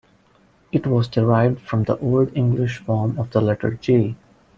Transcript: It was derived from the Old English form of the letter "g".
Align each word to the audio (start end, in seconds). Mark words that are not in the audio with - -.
It 0.71 0.87
was 0.87 1.07
derived 1.07 1.61
from 1.61 1.83
the 1.83 1.95
Old 1.99 2.35
English 2.35 2.79
form 2.79 3.19
of 3.19 3.29
the 3.29 3.39
letter 3.39 3.75
"g". 3.79 4.15